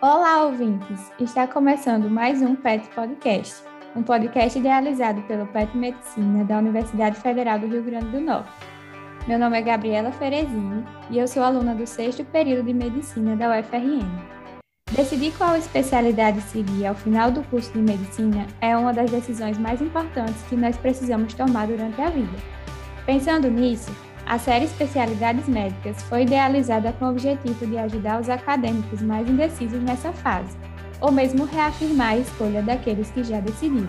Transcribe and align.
Olá, 0.00 0.44
ouvintes! 0.44 1.10
Está 1.18 1.44
começando 1.44 2.08
mais 2.08 2.40
um 2.40 2.54
PET 2.54 2.88
Podcast, 2.90 3.64
um 3.96 4.02
podcast 4.04 4.56
idealizado 4.56 5.20
pelo 5.22 5.44
PET 5.48 5.76
Medicina 5.76 6.44
da 6.44 6.58
Universidade 6.58 7.18
Federal 7.18 7.58
do 7.58 7.66
Rio 7.66 7.82
Grande 7.82 8.06
do 8.06 8.20
Norte. 8.20 8.48
Meu 9.26 9.40
nome 9.40 9.58
é 9.58 9.62
Gabriela 9.62 10.12
Ferezini 10.12 10.84
e 11.10 11.18
eu 11.18 11.26
sou 11.26 11.42
aluna 11.42 11.74
do 11.74 11.84
sexto 11.84 12.24
período 12.26 12.66
de 12.66 12.74
Medicina 12.74 13.34
da 13.34 13.58
UFRN. 13.58 14.06
Decidir 14.92 15.32
qual 15.36 15.56
especialidade 15.56 16.42
seguir 16.42 16.86
ao 16.86 16.94
final 16.94 17.32
do 17.32 17.42
curso 17.42 17.72
de 17.72 17.80
Medicina 17.80 18.46
é 18.60 18.76
uma 18.76 18.92
das 18.92 19.10
decisões 19.10 19.58
mais 19.58 19.82
importantes 19.82 20.40
que 20.48 20.54
nós 20.54 20.76
precisamos 20.76 21.34
tomar 21.34 21.66
durante 21.66 22.00
a 22.00 22.08
vida. 22.08 22.38
Pensando 23.04 23.50
nisso, 23.50 23.90
a 24.28 24.38
série 24.38 24.66
Especialidades 24.66 25.48
Médicas 25.48 26.02
foi 26.02 26.22
idealizada 26.22 26.92
com 26.92 27.06
o 27.06 27.10
objetivo 27.10 27.66
de 27.66 27.78
ajudar 27.78 28.20
os 28.20 28.28
acadêmicos 28.28 29.00
mais 29.00 29.26
indecisos 29.26 29.80
nessa 29.82 30.12
fase, 30.12 30.54
ou 31.00 31.10
mesmo 31.10 31.46
reafirmar 31.46 32.10
a 32.10 32.18
escolha 32.18 32.60
daqueles 32.60 33.10
que 33.10 33.24
já 33.24 33.40
decidiram. 33.40 33.88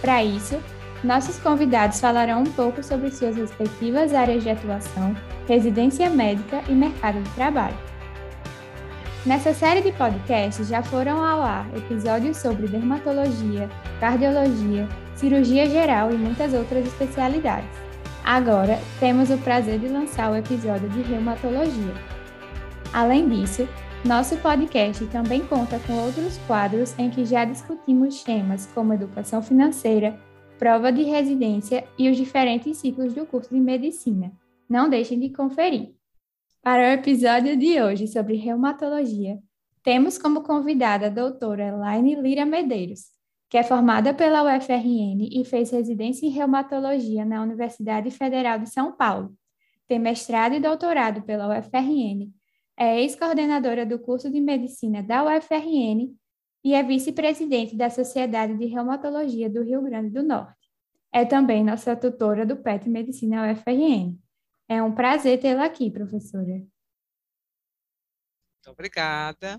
Para 0.00 0.22
isso, 0.22 0.56
nossos 1.02 1.40
convidados 1.40 2.00
falarão 2.00 2.42
um 2.42 2.52
pouco 2.52 2.80
sobre 2.80 3.10
suas 3.10 3.36
respectivas 3.36 4.14
áreas 4.14 4.44
de 4.44 4.50
atuação, 4.50 5.16
residência 5.48 6.08
médica 6.08 6.62
e 6.68 6.72
mercado 6.72 7.20
de 7.20 7.30
trabalho. 7.30 7.76
Nessa 9.24 9.52
série 9.52 9.80
de 9.80 9.90
podcasts 9.90 10.68
já 10.68 10.80
foram 10.80 11.24
ao 11.24 11.42
ar 11.42 11.66
episódios 11.76 12.36
sobre 12.36 12.68
dermatologia, 12.68 13.68
cardiologia, 13.98 14.88
cirurgia 15.16 15.68
geral 15.68 16.12
e 16.12 16.14
muitas 16.14 16.54
outras 16.54 16.86
especialidades. 16.86 17.85
Agora, 18.26 18.80
temos 18.98 19.30
o 19.30 19.38
prazer 19.38 19.78
de 19.78 19.86
lançar 19.86 20.32
o 20.32 20.36
episódio 20.36 20.88
de 20.88 21.00
reumatologia. 21.00 21.94
Além 22.92 23.28
disso, 23.28 23.68
nosso 24.04 24.36
podcast 24.38 25.06
também 25.06 25.46
conta 25.46 25.78
com 25.86 25.92
outros 25.92 26.36
quadros 26.38 26.92
em 26.98 27.08
que 27.08 27.24
já 27.24 27.44
discutimos 27.44 28.24
temas 28.24 28.66
como 28.74 28.92
educação 28.92 29.40
financeira, 29.40 30.18
prova 30.58 30.90
de 30.90 31.04
residência 31.04 31.84
e 31.96 32.10
os 32.10 32.16
diferentes 32.16 32.78
ciclos 32.78 33.14
do 33.14 33.24
curso 33.24 33.54
de 33.54 33.60
medicina. 33.60 34.32
Não 34.68 34.90
deixem 34.90 35.20
de 35.20 35.30
conferir. 35.30 35.94
Para 36.60 36.82
o 36.82 36.92
episódio 36.94 37.56
de 37.56 37.80
hoje 37.80 38.08
sobre 38.08 38.34
reumatologia, 38.34 39.38
temos 39.84 40.18
como 40.18 40.42
convidada 40.42 41.06
a 41.06 41.10
doutora 41.10 41.68
Elaine 41.68 42.16
Lira 42.16 42.44
Medeiros, 42.44 43.15
que 43.48 43.56
é 43.56 43.62
formada 43.62 44.12
pela 44.12 44.42
UFRN 44.42 45.28
e 45.30 45.44
fez 45.44 45.70
residência 45.70 46.26
em 46.26 46.30
reumatologia 46.30 47.24
na 47.24 47.42
Universidade 47.42 48.10
Federal 48.10 48.58
de 48.58 48.68
São 48.68 48.92
Paulo. 48.92 49.36
Tem 49.86 49.98
mestrado 49.98 50.54
e 50.54 50.60
doutorado 50.60 51.22
pela 51.22 51.58
UFRN, 51.58 52.32
é 52.76 53.00
ex-coordenadora 53.00 53.86
do 53.86 53.98
curso 53.98 54.30
de 54.30 54.40
medicina 54.40 55.02
da 55.02 55.24
UFRN 55.24 56.14
e 56.62 56.74
é 56.74 56.82
vice-presidente 56.82 57.76
da 57.76 57.88
Sociedade 57.88 58.56
de 58.58 58.66
Reumatologia 58.66 59.48
do 59.48 59.62
Rio 59.62 59.82
Grande 59.82 60.10
do 60.10 60.22
Norte. 60.22 60.68
É 61.12 61.24
também 61.24 61.64
nossa 61.64 61.96
tutora 61.96 62.44
do 62.44 62.56
PET 62.56 62.88
Medicina 62.90 63.50
UFRN. 63.50 64.18
É 64.68 64.82
um 64.82 64.92
prazer 64.92 65.40
tê-la 65.40 65.64
aqui, 65.64 65.90
professora. 65.90 66.44
Muito 66.44 66.68
obrigada. 68.66 69.56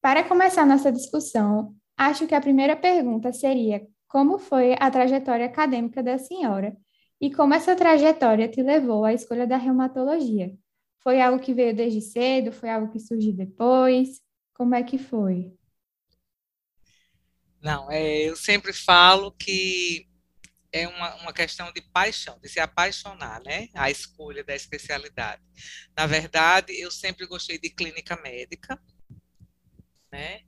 Para 0.00 0.22
começar 0.22 0.64
nossa 0.64 0.92
discussão, 0.92 1.74
acho 1.96 2.26
que 2.26 2.34
a 2.34 2.40
primeira 2.40 2.76
pergunta 2.76 3.32
seria: 3.32 3.86
como 4.06 4.38
foi 4.38 4.74
a 4.78 4.90
trajetória 4.90 5.46
acadêmica 5.46 6.02
da 6.02 6.18
senhora 6.18 6.76
e 7.20 7.32
como 7.34 7.54
essa 7.54 7.74
trajetória 7.74 8.48
te 8.48 8.62
levou 8.62 9.04
à 9.04 9.12
escolha 9.12 9.46
da 9.46 9.56
reumatologia? 9.56 10.54
Foi 11.02 11.20
algo 11.20 11.40
que 11.40 11.52
veio 11.52 11.74
desde 11.74 12.00
cedo? 12.00 12.52
Foi 12.52 12.70
algo 12.70 12.90
que 12.92 13.00
surgiu 13.00 13.32
depois? 13.32 14.20
Como 14.54 14.74
é 14.74 14.82
que 14.82 14.98
foi? 14.98 15.52
Não, 17.60 17.90
é, 17.90 18.22
eu 18.22 18.36
sempre 18.36 18.72
falo 18.72 19.32
que 19.32 20.06
é 20.72 20.86
uma, 20.86 21.14
uma 21.16 21.32
questão 21.32 21.72
de 21.72 21.80
paixão, 21.80 22.38
de 22.40 22.48
se 22.48 22.60
apaixonar, 22.60 23.42
né? 23.42 23.68
A 23.74 23.90
escolha 23.90 24.44
da 24.44 24.54
especialidade. 24.54 25.42
Na 25.96 26.06
verdade, 26.06 26.78
eu 26.78 26.90
sempre 26.90 27.26
gostei 27.26 27.58
de 27.58 27.70
clínica 27.70 28.16
médica, 28.22 28.80
né? 30.10 30.42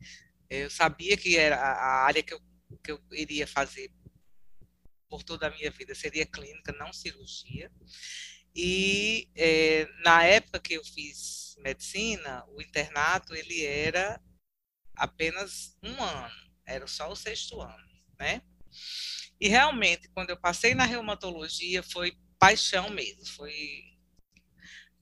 Eu 0.48 0.70
sabia 0.70 1.16
que 1.16 1.36
era 1.36 1.56
a 1.56 2.04
área 2.04 2.22
que 2.22 2.34
eu, 2.34 2.40
que 2.82 2.92
eu 2.92 3.00
iria 3.12 3.46
fazer 3.46 3.92
por 5.08 5.22
toda 5.24 5.48
a 5.48 5.50
minha 5.50 5.70
vida 5.70 5.94
seria 5.94 6.24
clínica, 6.24 6.72
não 6.72 6.92
cirurgia. 6.92 7.70
E 8.54 9.28
é, 9.34 9.86
na 10.04 10.24
época 10.24 10.60
que 10.60 10.74
eu 10.74 10.84
fiz 10.84 11.56
medicina, 11.58 12.44
o 12.48 12.62
internato 12.62 13.34
ele 13.34 13.64
era 13.64 14.20
apenas 14.94 15.76
um 15.82 16.02
ano, 16.02 16.52
era 16.64 16.86
só 16.86 17.10
o 17.10 17.16
sexto 17.16 17.60
ano, 17.60 17.88
né? 18.18 18.42
E 19.40 19.48
realmente, 19.48 20.08
quando 20.10 20.30
eu 20.30 20.36
passei 20.36 20.74
na 20.74 20.84
reumatologia, 20.84 21.82
foi 21.82 22.16
paixão 22.38 22.90
mesmo, 22.90 23.26
foi 23.26 23.84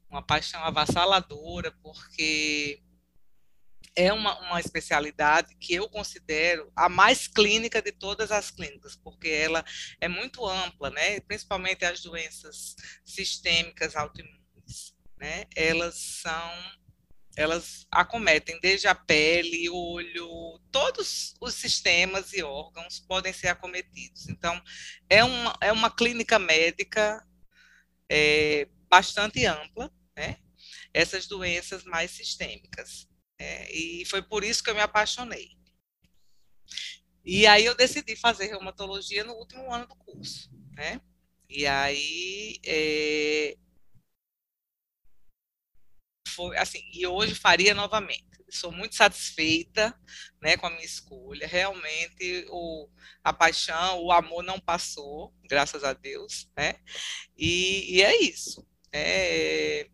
uma 0.08 0.22
paixão 0.22 0.62
avassaladora, 0.62 1.72
porque 1.82 2.82
é 3.98 4.12
uma, 4.12 4.38
uma 4.38 4.60
especialidade 4.60 5.56
que 5.56 5.74
eu 5.74 5.88
considero 5.88 6.70
a 6.76 6.88
mais 6.88 7.26
clínica 7.26 7.82
de 7.82 7.90
todas 7.90 8.30
as 8.30 8.48
clínicas, 8.48 8.94
porque 8.94 9.28
ela 9.28 9.64
é 10.00 10.06
muito 10.06 10.46
ampla, 10.46 10.88
né? 10.90 11.18
principalmente 11.20 11.84
as 11.84 12.00
doenças 12.00 12.76
sistêmicas 13.04 13.96
autoimunes. 13.96 14.94
Né? 15.18 15.46
Elas 15.56 15.96
são 16.22 16.78
elas 17.36 17.86
acometem 17.90 18.58
desde 18.60 18.88
a 18.88 18.94
pele, 18.96 19.68
olho, 19.70 20.60
todos 20.72 21.34
os 21.40 21.54
sistemas 21.54 22.32
e 22.32 22.42
órgãos 22.42 22.98
podem 22.98 23.32
ser 23.32 23.46
acometidos. 23.46 24.28
Então, 24.28 24.60
é 25.08 25.22
uma, 25.22 25.56
é 25.60 25.70
uma 25.70 25.88
clínica 25.88 26.36
médica 26.36 27.24
é, 28.10 28.66
bastante 28.88 29.46
ampla, 29.46 29.88
né? 30.16 30.36
Essas 30.92 31.28
doenças 31.28 31.84
mais 31.84 32.10
sistêmicas. 32.10 33.07
É, 33.38 33.72
e 33.72 34.04
foi 34.06 34.22
por 34.22 34.44
isso 34.44 34.62
que 34.62 34.70
eu 34.70 34.74
me 34.74 34.80
apaixonei. 34.80 35.56
E 37.24 37.46
aí 37.46 37.64
eu 37.64 37.74
decidi 37.76 38.16
fazer 38.16 38.46
reumatologia 38.46 39.22
no 39.24 39.34
último 39.34 39.72
ano 39.72 39.86
do 39.86 39.94
curso, 39.96 40.50
né? 40.74 41.00
E 41.48 41.66
aí 41.66 42.58
é, 42.64 43.56
foi 46.28 46.56
assim, 46.56 46.80
e 46.92 47.06
hoje 47.06 47.34
faria 47.34 47.74
novamente. 47.74 48.26
Sou 48.50 48.72
muito 48.72 48.94
satisfeita, 48.94 49.94
né, 50.40 50.56
com 50.56 50.66
a 50.66 50.70
minha 50.70 50.84
escolha. 50.84 51.46
Realmente 51.46 52.46
o 52.50 52.88
a 53.22 53.32
paixão, 53.32 54.02
o 54.02 54.10
amor 54.12 54.42
não 54.42 54.58
passou, 54.58 55.34
graças 55.44 55.84
a 55.84 55.92
Deus, 55.92 56.48
né? 56.56 56.74
E, 57.36 57.96
e 57.96 58.02
é 58.02 58.22
isso. 58.22 58.66
É, 58.92 59.90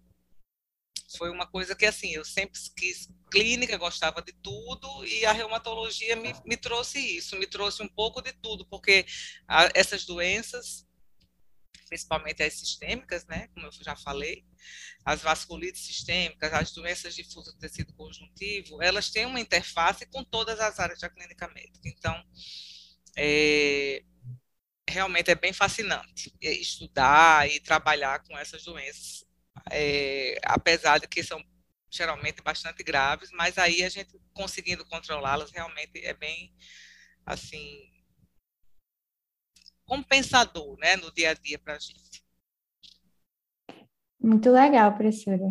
foi 1.17 1.31
uma 1.31 1.47
coisa 1.47 1.75
que 1.75 1.87
assim 1.87 2.13
eu 2.13 2.25
sempre 2.25 2.59
quis 2.77 3.09
clínica, 3.31 3.77
gostava 3.77 4.23
de 4.23 4.33
tudo, 4.33 5.05
e 5.05 5.27
a 5.27 5.33
reumatologia 5.33 6.15
me, 6.17 6.35
me 6.45 6.57
trouxe 6.57 6.99
isso, 6.99 7.37
me 7.37 7.47
trouxe 7.47 7.83
um 7.83 7.89
pouco 7.89 8.23
de 8.23 8.33
tudo, 8.33 8.65
porque 8.67 9.05
a, 9.49 9.69
essas 9.75 10.05
doenças, 10.05 10.87
principalmente 11.89 12.43
as 12.43 12.55
sistêmicas, 12.55 13.27
né, 13.27 13.49
como 13.49 13.67
eu 13.67 13.73
já 13.73 13.97
falei, 13.97 14.45
as 15.05 15.21
vasculites 15.21 15.85
sistêmicas, 15.85 16.53
as 16.53 16.73
doenças 16.73 17.15
difusas 17.15 17.55
do 17.55 17.59
tecido 17.61 17.93
conjuntivo, 17.95 18.83
elas 18.83 19.11
têm 19.11 19.27
uma 19.27 19.41
interface 19.41 20.07
com 20.07 20.25
todas 20.25 20.61
as 20.61 20.79
áreas 20.79 21.01
da 21.01 21.11
clínica 21.11 21.49
médica. 21.49 21.89
Então, 21.89 22.25
é, 23.17 24.03
realmente 24.89 25.31
é 25.31 25.35
bem 25.35 25.53
fascinante 25.53 26.33
estudar 26.41 27.51
e 27.51 27.61
trabalhar 27.61 28.23
com 28.23 28.39
essas 28.39 28.65
doenças, 28.65 29.25
é, 29.71 30.39
apesar 30.45 30.99
de 30.99 31.09
que 31.09 31.23
são 31.23 31.43
geralmente 31.91 32.43
bastante 32.43 32.83
graves, 32.83 33.31
mas 33.33 33.57
aí 33.57 33.85
a 33.85 33.89
gente 33.89 34.19
conseguindo 34.33 34.85
controlá-las 34.87 35.51
realmente 35.53 36.05
é 36.05 36.13
bem 36.13 36.53
assim 37.25 37.91
compensador, 39.85 40.77
né, 40.79 40.97
no 40.97 41.13
dia 41.13 41.31
a 41.31 41.35
dia 41.35 41.59
para 41.59 41.77
a 41.77 41.79
gente. 41.79 42.25
Muito 44.21 44.51
legal, 44.51 44.95
professora. 44.95 45.45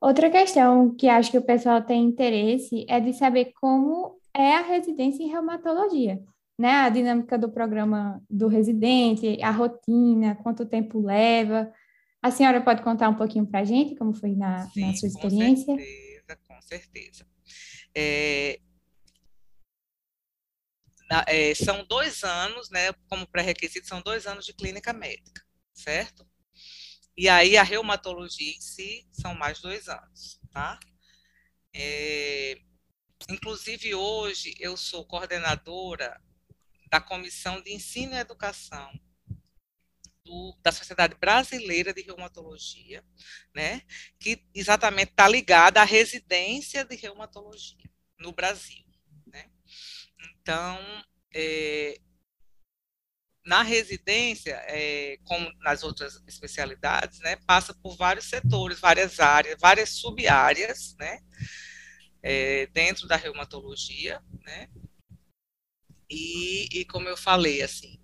Outra 0.00 0.30
questão 0.30 0.94
que 0.94 1.08
acho 1.08 1.30
que 1.30 1.38
o 1.38 1.44
pessoal 1.44 1.82
tem 1.82 2.04
interesse 2.04 2.84
é 2.88 2.98
de 2.98 3.12
saber 3.12 3.52
como 3.60 4.18
é 4.34 4.56
a 4.56 4.62
residência 4.62 5.22
em 5.22 5.28
reumatologia, 5.28 6.20
né? 6.58 6.72
A 6.72 6.88
dinâmica 6.88 7.38
do 7.38 7.50
programa 7.50 8.20
do 8.28 8.48
residente, 8.48 9.40
a 9.42 9.50
rotina, 9.50 10.34
quanto 10.36 10.66
tempo 10.66 11.00
leva, 11.00 11.72
a 12.22 12.30
senhora 12.30 12.60
pode 12.60 12.82
contar 12.82 13.08
um 13.08 13.16
pouquinho 13.16 13.46
para 13.46 13.60
a 13.60 13.64
gente 13.64 13.96
como 13.96 14.12
foi 14.12 14.34
na, 14.34 14.68
Sim, 14.70 14.86
na 14.86 14.94
sua 14.94 15.08
experiência? 15.08 15.74
Com 15.74 15.78
certeza, 15.78 16.38
com 16.46 16.62
certeza. 16.62 17.26
É, 17.94 18.60
na, 21.10 21.24
é, 21.26 21.54
são 21.54 21.84
dois 21.84 22.22
anos, 22.22 22.70
né, 22.70 22.92
como 23.08 23.26
pré-requisito, 23.26 23.88
são 23.88 24.00
dois 24.00 24.26
anos 24.26 24.44
de 24.44 24.52
clínica 24.52 24.92
médica, 24.92 25.42
certo? 25.72 26.28
E 27.16 27.28
aí 27.28 27.56
a 27.56 27.62
reumatologia 27.62 28.52
em 28.52 28.60
si 28.60 29.06
são 29.10 29.34
mais 29.34 29.60
dois 29.60 29.88
anos, 29.88 30.40
tá? 30.50 30.78
É, 31.74 32.60
inclusive, 33.28 33.94
hoje, 33.94 34.54
eu 34.58 34.76
sou 34.76 35.04
coordenadora 35.04 36.20
da 36.90 37.00
Comissão 37.00 37.60
de 37.60 37.72
Ensino 37.72 38.14
e 38.14 38.18
Educação 38.18 38.90
do, 40.30 40.56
da 40.62 40.70
Sociedade 40.70 41.16
Brasileira 41.16 41.92
de 41.92 42.02
Reumatologia, 42.02 43.04
né, 43.52 43.82
que 44.20 44.46
exatamente 44.54 45.10
está 45.10 45.26
ligada 45.26 45.80
à 45.80 45.84
residência 45.84 46.84
de 46.84 46.94
reumatologia 46.94 47.90
no 48.16 48.32
Brasil. 48.32 48.84
Né? 49.26 49.50
Então, 50.20 50.78
é, 51.34 52.00
na 53.44 53.62
residência, 53.62 54.54
é, 54.68 55.18
como 55.24 55.52
nas 55.58 55.82
outras 55.82 56.22
especialidades, 56.28 57.18
né, 57.18 57.34
passa 57.44 57.74
por 57.74 57.96
vários 57.96 58.26
setores, 58.26 58.78
várias 58.78 59.18
áreas, 59.18 59.56
várias 59.60 59.90
sub-áreas, 59.94 60.94
né, 60.96 61.20
é, 62.22 62.66
dentro 62.68 63.08
da 63.08 63.16
reumatologia, 63.16 64.22
né, 64.44 64.68
e, 66.08 66.68
e, 66.72 66.84
como 66.84 67.08
eu 67.08 67.16
falei, 67.16 67.62
assim, 67.62 67.99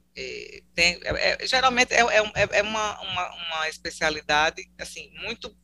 tem, 0.75 0.99
é, 1.05 1.43
é, 1.43 1.47
geralmente 1.47 1.93
é, 1.93 2.01
é, 2.01 2.59
é 2.59 2.63
uma, 2.63 3.01
uma, 3.03 3.35
uma, 3.35 3.69
especialidade, 3.69 4.67
assim, 4.79 5.11
muito 5.21 5.55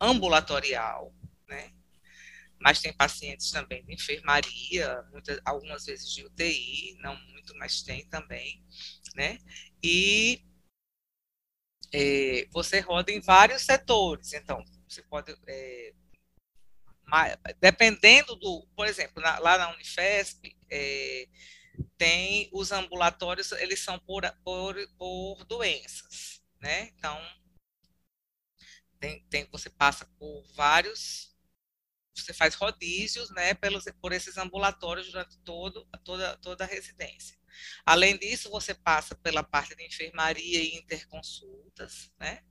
ambulatorial, 0.00 1.12
né, 1.48 1.72
mas 2.60 2.80
tem 2.80 2.92
pacientes 2.92 3.50
também 3.50 3.84
de 3.84 3.94
enfermaria, 3.94 5.02
muitas, 5.10 5.40
algumas 5.44 5.84
vezes 5.84 6.12
de 6.12 6.24
UTI, 6.24 6.96
não 7.00 7.16
muito, 7.26 7.56
mas 7.56 7.82
tem 7.82 8.08
também, 8.08 8.64
né? 9.16 9.38
E 9.82 10.44
é, 11.92 12.46
você 12.52 12.80
roda 12.80 13.10
em 13.10 13.20
vários 13.20 13.62
setores, 13.62 14.32
então 14.32 14.64
você 14.88 15.02
pode, 15.02 15.34
é, 15.46 15.92
dependendo 17.60 18.36
do, 18.36 18.66
por 18.76 18.86
exemplo, 18.86 19.20
na, 19.20 19.38
lá 19.38 19.58
na 19.58 19.70
Unifesp, 19.74 20.56
é, 20.70 21.26
tem 21.96 22.48
os 22.52 22.72
ambulatórios, 22.72 23.52
eles 23.52 23.80
são 23.80 23.98
por, 24.00 24.22
por, 24.44 24.74
por 24.96 25.44
doenças, 25.44 26.42
né? 26.60 26.88
Então, 26.96 27.20
tem, 28.98 29.24
tem, 29.28 29.48
você 29.50 29.70
passa 29.70 30.06
por 30.18 30.42
vários 30.54 31.28
você 32.22 32.32
faz 32.32 32.54
rodízios 32.54 33.30
né, 33.30 33.54
pelos, 33.54 33.84
por 34.00 34.12
esses 34.12 34.36
ambulatórios 34.36 35.06
durante 35.06 35.38
todo, 35.38 35.86
toda, 36.04 36.36
toda 36.38 36.64
a 36.64 36.66
residência. 36.66 37.38
Além 37.84 38.18
disso, 38.18 38.50
você 38.50 38.74
passa 38.74 39.14
pela 39.14 39.42
parte 39.42 39.74
de 39.74 39.86
enfermaria 39.86 40.60
e 40.60 40.76
interconsultas, 40.76 42.10
né? 42.18 42.42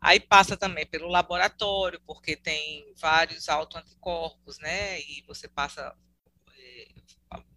Aí 0.00 0.20
passa 0.20 0.56
também 0.56 0.86
pelo 0.86 1.08
laboratório, 1.08 2.00
porque 2.06 2.36
tem 2.36 2.92
vários 2.96 3.48
autoanticorpos, 3.48 4.58
né? 4.58 5.00
E 5.00 5.22
você 5.26 5.48
passa 5.48 5.96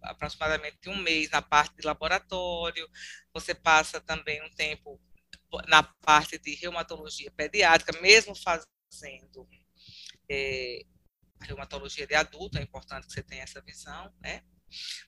aproximadamente 0.02 0.88
um 0.88 0.96
mês 0.96 1.30
na 1.30 1.42
parte 1.42 1.76
de 1.76 1.86
laboratório, 1.86 2.88
você 3.32 3.54
passa 3.54 4.00
também 4.00 4.42
um 4.42 4.50
tempo 4.50 5.00
na 5.68 5.82
parte 5.82 6.38
de 6.38 6.54
reumatologia 6.54 7.30
pediátrica, 7.30 8.00
mesmo 8.00 8.34
fazendo 8.34 9.48
é, 10.28 10.84
reumatologia 11.40 12.06
de 12.06 12.14
adulto, 12.14 12.58
é 12.58 12.62
importante 12.62 13.06
que 13.06 13.12
você 13.12 13.22
tenha 13.22 13.42
essa 13.42 13.60
visão, 13.60 14.12
né? 14.20 14.42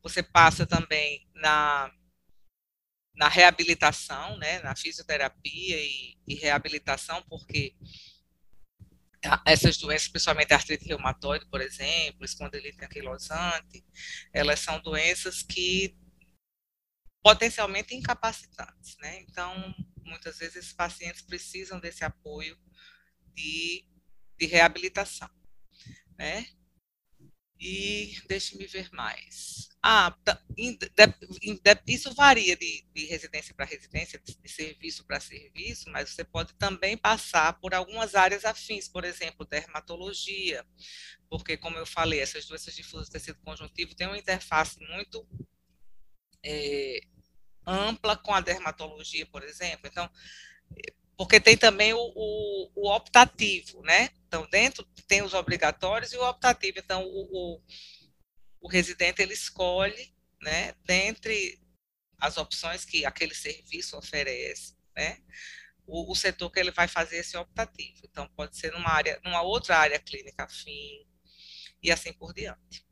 Você 0.02 0.22
passa 0.22 0.66
também 0.66 1.28
na, 1.34 1.92
na 3.14 3.28
reabilitação, 3.28 4.36
né, 4.38 4.60
na 4.60 4.76
fisioterapia 4.76 5.76
e, 5.76 6.16
e 6.26 6.34
reabilitação, 6.34 7.22
porque 7.28 7.74
essas 9.44 9.76
doenças, 9.78 10.08
principalmente 10.08 10.52
a 10.52 10.56
artrite 10.56 10.86
reumatoide, 10.86 11.46
por 11.50 11.60
exemplo, 11.60 12.24
espondilite 12.24 12.84
anquilosante, 12.84 13.84
elas 14.32 14.60
são 14.60 14.80
doenças 14.80 15.42
que 15.42 15.96
potencialmente 17.22 17.94
incapacitantes, 17.94 18.96
né? 19.00 19.20
Então, 19.22 19.74
muitas 20.04 20.38
vezes 20.38 20.56
esses 20.56 20.72
pacientes 20.72 21.22
precisam 21.22 21.80
desse 21.80 22.04
apoio 22.04 22.56
de, 23.34 23.84
de 24.38 24.46
reabilitação 24.46 25.28
né? 26.18 26.44
E 27.60 28.20
deixe-me 28.28 28.66
ver 28.66 28.88
mais. 28.92 29.68
Ah, 29.82 30.16
tá, 30.24 30.40
isso 31.86 32.12
varia 32.14 32.56
de, 32.56 32.84
de 32.92 33.06
residência 33.06 33.54
para 33.54 33.64
residência, 33.64 34.20
de, 34.24 34.36
de 34.36 34.48
serviço 34.48 35.04
para 35.04 35.20
serviço, 35.20 35.88
mas 35.90 36.10
você 36.10 36.24
pode 36.24 36.52
também 36.54 36.96
passar 36.96 37.58
por 37.60 37.74
algumas 37.74 38.14
áreas 38.14 38.44
afins, 38.44 38.88
por 38.88 39.04
exemplo, 39.04 39.46
dermatologia, 39.46 40.66
porque, 41.30 41.56
como 41.56 41.76
eu 41.78 41.86
falei, 41.86 42.20
essas 42.20 42.46
doenças 42.46 42.74
difusas 42.74 43.08
do 43.08 43.12
tecido 43.12 43.40
conjuntivo 43.40 43.94
têm 43.94 44.08
uma 44.08 44.18
interface 44.18 44.78
muito 44.80 45.26
é, 46.44 47.00
ampla 47.66 48.16
com 48.16 48.34
a 48.34 48.40
dermatologia, 48.40 49.26
por 49.26 49.42
exemplo. 49.42 49.86
Então, 49.86 50.10
porque 51.18 51.40
tem 51.40 51.56
também 51.56 51.92
o, 51.92 51.98
o, 51.98 52.70
o, 52.76 52.94
optativo, 52.94 53.82
né? 53.82 54.08
Então, 54.28 54.48
dentro 54.48 54.84
tem 55.08 55.20
os 55.20 55.34
obrigatórios 55.34 56.12
e 56.12 56.16
o 56.16 56.24
optativo. 56.24 56.78
Então, 56.78 57.04
o, 57.04 57.56
o, 57.56 57.62
o 58.60 58.68
residente 58.68 59.20
ele 59.20 59.34
escolhe, 59.34 60.14
né, 60.40 60.74
dentre 60.86 61.60
as 62.20 62.36
opções 62.36 62.84
que 62.84 63.04
aquele 63.04 63.34
serviço 63.34 63.98
oferece, 63.98 64.76
né, 64.96 65.18
o, 65.84 66.12
o, 66.12 66.14
setor 66.14 66.50
que 66.52 66.60
ele 66.60 66.70
vai 66.70 66.86
fazer 66.86 67.16
esse 67.16 67.36
optativo. 67.36 68.00
Então, 68.04 68.30
pode 68.36 68.56
ser 68.56 68.70
numa 68.72 68.90
área, 68.90 69.20
numa 69.24 69.42
outra 69.42 69.76
área 69.76 69.98
clínica 69.98 70.44
afim 70.44 71.04
e 71.82 71.90
assim 71.90 72.12
por 72.12 72.32
diante. 72.32 72.86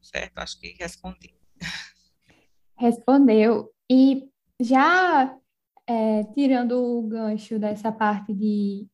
Certo? 0.00 0.38
Acho 0.38 0.58
que 0.58 0.74
respondi. 0.80 1.36
Respondeu. 2.78 3.70
E 3.90 4.30
já 4.58 5.38
é, 5.86 6.24
tirando 6.34 6.72
o 6.72 7.02
gancho 7.02 7.58
dessa 7.58 7.92
parte 7.92 8.32
de, 8.32 8.86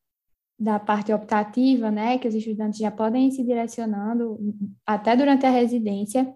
da 0.58 0.78
parte 0.78 1.12
optativa, 1.12 1.90
né, 1.90 2.18
que 2.18 2.28
os 2.28 2.34
estudantes 2.34 2.78
já 2.78 2.90
podem 2.90 3.28
ir 3.28 3.32
se 3.32 3.44
direcionando 3.44 4.38
até 4.86 5.16
durante 5.16 5.46
a 5.46 5.50
residência, 5.50 6.32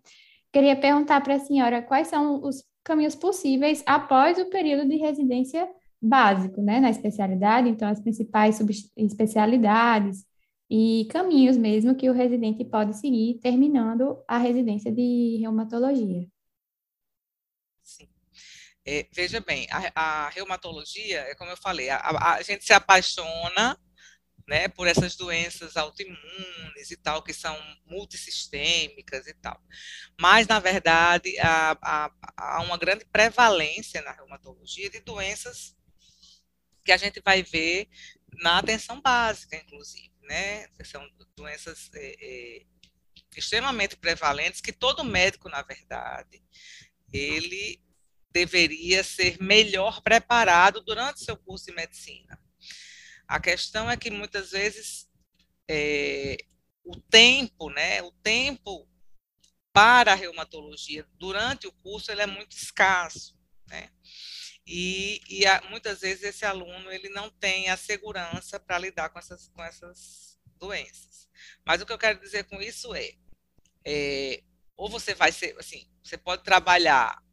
queria 0.53 0.77
perguntar 0.77 1.21
para 1.21 1.35
a 1.35 1.41
senhora 1.41 1.83
quais 1.83 2.09
são 2.09 2.43
os 2.43 2.65
caminhos 2.85 3.15
possíveis 3.15 3.83
após 3.87 4.39
o 4.39 4.51
período 4.51 4.89
de 4.89 4.97
residência 4.97 5.69
básico, 6.01 6.61
né, 6.61 6.81
na 6.81 6.91
especialidade, 6.91 7.69
então 7.69 7.89
as 7.89 8.01
principais 8.01 8.61
especialidades 8.97 10.25
e 10.71 11.07
caminhos 11.11 11.57
mesmo 11.57 11.95
que 11.95 12.09
o 12.09 12.13
residente 12.13 12.65
pode 12.65 12.97
seguir 12.97 13.39
terminando 13.41 14.19
a 14.29 14.39
residência 14.39 14.93
de 14.93 15.39
reumatologia. 15.41 16.27
É, 18.87 19.07
veja 19.13 19.41
bem, 19.41 19.67
a, 19.71 19.93
a, 19.95 20.29
reumatologia, 20.29 21.21
é 21.21 21.35
como 21.35 21.51
eu 21.51 21.57
falei, 21.57 21.89
a, 21.89 21.97
a, 21.97 22.35
a, 22.35 22.43
gente 22.43 22.65
se 22.65 22.73
apaixona 22.73 23.81
né, 24.47 24.69
por 24.69 24.87
essas 24.87 25.17
doenças 25.17 25.77
autoimunes 25.77 26.91
e 26.91 26.97
tal, 26.97 27.23
que 27.23 27.33
são 27.33 27.57
multissistêmicas 27.87 29.27
e 29.27 29.35
tal. 29.35 29.59
Mas, 30.21 30.47
na 30.47 30.59
verdade, 30.59 31.35
há, 31.41 32.11
há 32.37 32.63
uma 32.63 32.77
grande 32.77 33.07
prevalência 33.07 34.03
na 34.03 34.13
reumatologia 34.13 34.91
de 34.91 35.01
doenças 35.01 35.75
que 36.85 36.93
a 36.93 36.97
gente 36.99 37.21
vai 37.25 37.43
ver 37.43 37.89
na 38.35 38.59
atenção 38.59 39.01
básica, 39.01 39.57
inclusive, 39.57 40.13
né? 40.23 40.67
São 40.85 41.09
doenças 41.35 41.91
é, 41.95 42.17
é, 42.21 42.67
extremamente 43.35 43.97
prevalentes 43.97 44.61
que 44.61 44.73
todo 44.73 45.05
médico, 45.05 45.49
na 45.49 45.63
verdade, 45.63 46.43
ele 47.13 47.84
deveria 48.35 49.05
ser 49.05 49.41
melhor 49.41 50.03
preparado 50.03 50.83
durante 50.83 51.25
seu 51.25 51.37
curso 51.37 51.67
de 51.67 51.73
medicina. 51.73 52.39
A 53.29 53.39
questão 53.41 53.89
é 53.89 53.97
que 53.97 54.11
muitas 54.11 54.51
vezes 54.51 55.09
é, 55.71 56.37
o 56.85 57.01
tempo, 57.01 57.71
né, 57.71 58.03
o 58.03 58.11
tempo 58.11 58.87
para 59.73 60.13
a 60.13 60.17
reumatologia 60.17 61.07
durante 61.15 61.69
o 61.69 61.73
curso 61.73 62.11
ele 62.11 62.23
é 62.23 62.27
muito 62.27 62.57
escasso, 62.57 63.39
né? 63.69 63.89
E, 64.67 65.21
e 65.29 65.47
a, 65.47 65.63
muitas 65.71 66.01
vezes 66.01 66.25
esse 66.25 66.45
aluno 66.45 66.91
ele 66.91 67.09
não 67.11 67.31
tem 67.31 67.69
a 67.69 67.77
segurança 67.77 68.59
para 68.59 68.79
lidar 68.79 69.11
com 69.11 69.19
essas, 69.19 69.49
com 69.49 69.63
essas 69.63 70.39
doenças. 70.59 71.29
Mas 71.65 71.81
o 71.81 71.87
que 71.87 71.93
eu 71.93 71.99
quero 71.99 72.19
dizer 72.19 72.45
com 72.45 72.61
isso 72.61 72.95
é, 72.95 73.13
é 73.85 74.43
ou 74.77 74.89
você 74.89 75.15
vai 75.15 75.31
ser, 75.31 75.57
assim, 75.59 75.87
você 76.03 76.17
pode 76.17 76.43
trabalhar 76.43 77.24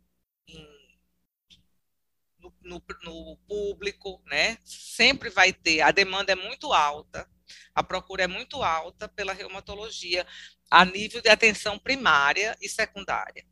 no, 2.41 2.53
no, 2.61 2.83
no 3.03 3.37
público, 3.47 4.21
né? 4.25 4.57
Sempre 4.65 5.29
vai 5.29 5.53
ter, 5.53 5.81
a 5.81 5.91
demanda 5.91 6.31
é 6.31 6.35
muito 6.35 6.73
alta, 6.73 7.29
a 7.73 7.83
procura 7.83 8.23
é 8.23 8.27
muito 8.27 8.61
alta 8.63 9.07
pela 9.07 9.33
reumatologia 9.33 10.25
a 10.69 10.83
nível 10.85 11.21
de 11.21 11.29
atenção 11.29 11.77
primária 11.77 12.57
e 12.61 12.67
secundária. 12.67 13.45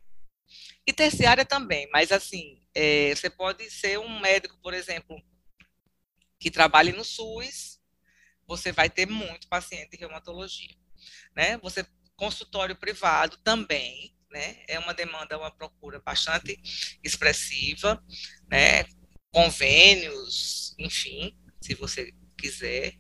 E 0.86 0.92
terciária 0.92 1.46
também, 1.46 1.88
mas 1.92 2.12
assim, 2.12 2.62
é, 2.74 3.14
você 3.14 3.30
pode 3.30 3.70
ser 3.70 4.00
um 4.00 4.20
médico, 4.20 4.58
por 4.62 4.74
exemplo, 4.74 5.22
que 6.40 6.50
trabalhe 6.50 6.92
no 6.92 7.04
SUS, 7.04 7.80
você 8.48 8.72
vai 8.72 8.90
ter 8.90 9.06
muito 9.06 9.48
paciente 9.48 9.92
de 9.92 9.98
reumatologia. 9.98 10.76
né? 11.36 11.58
Você 11.60 11.86
consultório 12.20 12.76
privado 12.76 13.38
também, 13.38 14.14
né? 14.30 14.64
É 14.68 14.80
uma 14.80 14.94
demanda, 14.94 15.38
uma 15.38 15.52
procura 15.52 16.00
bastante 16.00 16.60
expressiva, 17.04 18.04
né? 18.50 18.86
Convênios, 19.32 20.76
enfim, 20.78 21.38
se 21.62 21.76
você 21.76 22.14
quiser. 22.38 22.98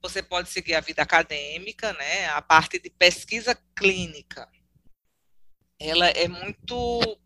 Você 0.00 0.22
pode 0.22 0.48
seguir 0.48 0.74
a 0.74 0.80
vida 0.80 1.02
acadêmica, 1.02 1.92
né? 1.94 2.28
A 2.28 2.40
parte 2.40 2.78
de 2.78 2.90
pesquisa 2.90 3.54
clínica, 3.76 4.48
ela 5.80 6.08
é 6.08 6.28
muito 6.28 7.18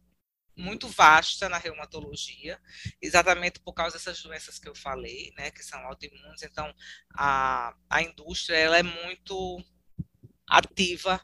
muito 0.57 0.87
vasta 0.87 1.49
na 1.49 1.59
reumatologia, 1.59 2.61
exatamente 3.01 3.59
por 3.61 3.73
causa 3.73 3.97
dessas 3.97 4.23
doenças 4.23 4.59
que 4.59 4.69
eu 4.69 4.75
falei, 4.75 5.33
né, 5.37 5.51
que 5.51 5.63
são 5.63 5.81
autoimunes. 5.87 6.43
Então, 6.43 6.73
a, 7.17 7.75
a 7.89 8.03
indústria 8.03 8.57
ela 8.57 8.79
é 8.79 8.83
muito 8.83 9.65
ativa, 10.47 11.21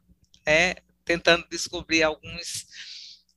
né, 0.46 0.74
tentando 1.08 1.48
descobrir 1.48 2.02
alguns 2.02 2.66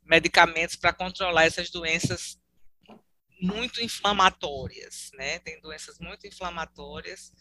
medicamentos 0.03 0.75
para 0.75 0.91
controlar 0.91 1.45
essas 1.45 1.69
doenças 1.69 2.37
muito 3.41 3.81
inflamatórias, 3.81 5.09
né? 5.13 5.39
Tem 5.39 5.59
doenças 5.61 5.97
muito 5.97 6.27
inflamatórias 6.27 7.31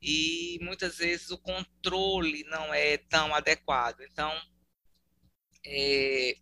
e 0.00 0.60
muitas 0.62 0.98
vezes 0.98 1.30
o 1.30 1.38
controle 1.38 2.44
não 2.44 2.72
é 2.72 2.98
tão 2.98 3.34
adequado. 3.34 4.00
Então, 4.02 4.32
é, 5.66 6.36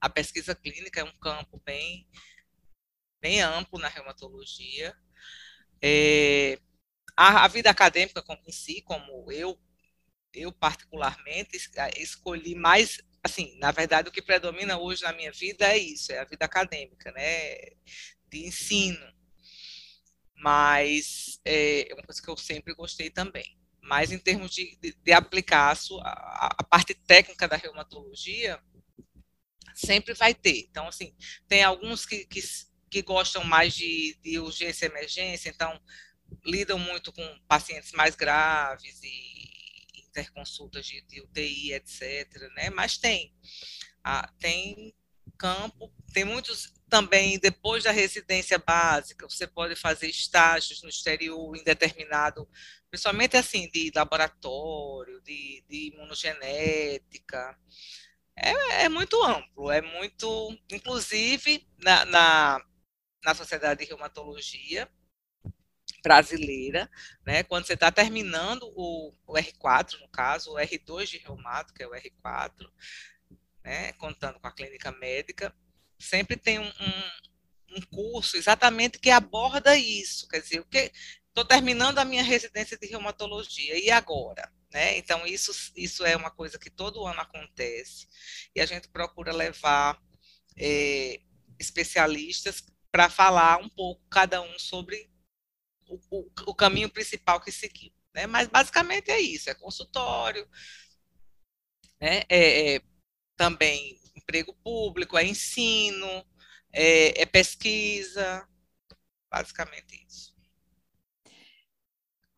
a 0.00 0.08
pesquisa 0.10 0.56
clínica 0.56 1.00
é 1.00 1.04
um 1.04 1.16
campo 1.18 1.62
bem, 1.64 2.08
bem 3.20 3.40
amplo 3.40 3.78
na 3.78 3.88
reumatologia. 3.88 4.92
É, 5.80 6.58
a, 7.16 7.44
a, 7.44 7.48
vida 7.48 7.70
acadêmica 7.70 8.24
em 8.44 8.52
si, 8.52 8.82
como 8.82 9.30
eu, 9.30 9.56
eu 10.34 10.52
particularmente, 10.52 11.56
escolhi 11.96 12.54
mais, 12.54 13.00
assim, 13.22 13.56
na 13.58 13.70
verdade, 13.70 14.08
o 14.08 14.12
que 14.12 14.22
predomina 14.22 14.78
hoje 14.78 15.02
na 15.02 15.12
minha 15.12 15.32
vida 15.32 15.66
é 15.66 15.78
isso, 15.78 16.12
é 16.12 16.18
a 16.18 16.24
vida 16.24 16.44
acadêmica, 16.44 17.12
né, 17.12 17.56
de 18.28 18.46
ensino. 18.46 19.12
Mas 20.34 21.40
é, 21.44 21.90
é 21.90 21.94
uma 21.94 22.02
coisa 22.02 22.20
que 22.20 22.28
eu 22.28 22.36
sempre 22.36 22.74
gostei 22.74 23.10
também. 23.10 23.58
Mas 23.80 24.10
em 24.10 24.18
termos 24.18 24.50
de, 24.52 24.76
de, 24.80 24.92
de 24.92 25.12
aplicar 25.12 25.76
a, 26.00 26.56
a 26.58 26.64
parte 26.64 26.94
técnica 26.94 27.46
da 27.46 27.56
reumatologia, 27.56 28.60
sempre 29.74 30.14
vai 30.14 30.34
ter. 30.34 30.66
Então, 30.70 30.88
assim, 30.88 31.14
tem 31.48 31.62
alguns 31.62 32.06
que, 32.06 32.24
que, 32.26 32.40
que 32.90 33.02
gostam 33.02 33.44
mais 33.44 33.74
de, 33.74 34.18
de 34.22 34.38
urgência 34.38 34.86
e 34.86 34.88
emergência, 34.88 35.48
então 35.48 35.80
lidam 36.44 36.78
muito 36.78 37.12
com 37.12 37.38
pacientes 37.46 37.92
mais 37.92 38.14
graves 38.14 39.00
e 39.02 39.31
interconsultas 40.12 40.86
de, 40.86 41.00
de 41.02 41.22
UTI, 41.22 41.72
etc. 41.72 42.28
Né? 42.54 42.70
Mas 42.70 42.98
tem, 42.98 43.34
ah, 44.04 44.30
tem 44.38 44.94
campo, 45.38 45.92
tem 46.12 46.24
muitos 46.24 46.72
também 46.88 47.38
depois 47.38 47.84
da 47.84 47.90
residência 47.90 48.58
básica, 48.58 49.26
você 49.26 49.46
pode 49.46 49.74
fazer 49.74 50.08
estágios 50.08 50.82
no 50.82 50.90
exterior 50.90 51.56
indeterminado, 51.56 52.46
principalmente 52.90 53.34
assim 53.34 53.68
de 53.70 53.90
laboratório, 53.94 55.22
de, 55.22 55.64
de 55.68 55.90
imunogenética, 55.94 57.58
é, 58.36 58.84
é 58.84 58.88
muito 58.90 59.22
amplo, 59.24 59.70
é 59.70 59.80
muito, 59.80 60.58
inclusive 60.70 61.66
na, 61.78 62.04
na, 62.04 62.64
na 63.24 63.34
Sociedade 63.34 63.80
de 63.80 63.88
Reumatologia 63.88 64.88
brasileira, 66.02 66.90
né, 67.24 67.42
quando 67.44 67.66
você 67.66 67.74
está 67.74 67.90
terminando 67.90 68.64
o, 68.74 69.14
o, 69.26 69.34
R4, 69.34 70.00
no 70.00 70.08
caso, 70.08 70.52
o 70.52 70.56
R2 70.56 71.06
de 71.06 71.18
reumato, 71.18 71.72
que 71.72 71.82
é 71.82 71.86
o 71.86 71.92
R4, 71.92 72.68
né, 73.64 73.92
contando 73.94 74.40
com 74.40 74.46
a 74.46 74.52
clínica 74.52 74.90
médica, 74.92 75.54
sempre 75.98 76.36
tem 76.36 76.58
um, 76.58 76.66
um, 76.66 77.76
um 77.76 77.80
curso 77.92 78.36
exatamente 78.36 78.98
que 78.98 79.10
aborda 79.10 79.76
isso, 79.76 80.26
quer 80.28 80.40
dizer, 80.40 80.60
o 80.60 80.64
que 80.64 80.90
estou 81.28 81.44
terminando 81.44 81.98
a 81.98 82.04
minha 82.04 82.22
residência 82.22 82.76
de 82.76 82.86
reumatologia, 82.86 83.78
e 83.78 83.90
agora? 83.90 84.52
Né? 84.72 84.98
Então, 84.98 85.26
isso, 85.26 85.52
isso 85.76 86.04
é 86.04 86.16
uma 86.16 86.30
coisa 86.30 86.58
que 86.58 86.70
todo 86.70 87.06
ano 87.06 87.20
acontece, 87.20 88.06
e 88.54 88.60
a 88.60 88.66
gente 88.66 88.88
procura 88.88 89.32
levar 89.32 89.98
é, 90.56 91.20
especialistas 91.58 92.64
para 92.90 93.08
falar 93.08 93.58
um 93.58 93.68
pouco, 93.68 94.02
cada 94.10 94.42
um, 94.42 94.58
sobre 94.58 95.11
o, 95.88 96.30
o, 96.46 96.54
caminho 96.54 96.90
principal 96.90 97.40
que 97.40 97.52
seguiu. 97.52 97.92
Né? 98.14 98.26
Mas, 98.26 98.48
basicamente, 98.48 99.10
é 99.10 99.20
isso: 99.20 99.50
é 99.50 99.54
consultório, 99.54 100.46
né? 102.00 102.22
é, 102.28 102.76
é 102.76 102.82
também 103.36 103.98
emprego 104.16 104.54
público, 104.62 105.16
é 105.18 105.26
ensino, 105.26 106.24
é, 106.72 107.22
é 107.22 107.26
pesquisa, 107.26 108.46
basicamente 109.30 110.04
isso. 110.06 110.32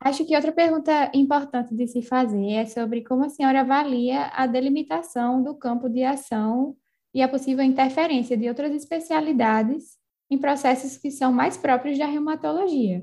Acho 0.00 0.24
que 0.26 0.36
outra 0.36 0.52
pergunta 0.52 1.10
importante 1.14 1.74
de 1.74 1.86
se 1.86 2.02
fazer 2.02 2.52
é 2.52 2.66
sobre 2.66 3.02
como 3.02 3.24
a 3.24 3.30
senhora 3.30 3.60
avalia 3.60 4.26
a 4.34 4.46
delimitação 4.46 5.42
do 5.42 5.54
campo 5.56 5.88
de 5.88 6.04
ação 6.04 6.76
e 7.14 7.22
a 7.22 7.28
possível 7.28 7.64
interferência 7.64 8.36
de 8.36 8.46
outras 8.48 8.72
especialidades 8.74 9.96
em 10.30 10.36
processos 10.36 10.98
que 10.98 11.10
são 11.10 11.32
mais 11.32 11.56
próprios 11.56 11.98
da 11.98 12.06
reumatologia. 12.06 13.02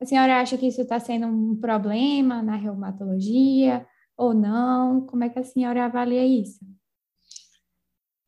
A 0.00 0.04
senhora 0.04 0.40
acha 0.40 0.58
que 0.58 0.66
isso 0.66 0.82
está 0.82 1.00
sendo 1.00 1.26
um 1.26 1.56
problema 1.58 2.42
na 2.42 2.56
reumatologia 2.56 3.86
ou 4.16 4.34
não? 4.34 5.06
Como 5.06 5.24
é 5.24 5.28
que 5.28 5.38
a 5.38 5.44
senhora 5.44 5.84
avalia 5.84 6.24
isso? 6.26 6.60